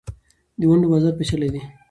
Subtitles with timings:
[0.59, 1.61] د ونډو بازار پېچلی دی.